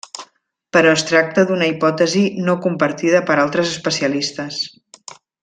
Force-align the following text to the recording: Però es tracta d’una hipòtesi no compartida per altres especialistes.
Però 0.77 0.93
es 0.99 1.03
tracta 1.09 1.43
d’una 1.51 1.67
hipòtesi 1.73 2.23
no 2.47 2.57
compartida 2.65 3.21
per 3.29 3.37
altres 3.45 3.71
especialistes. 3.77 4.61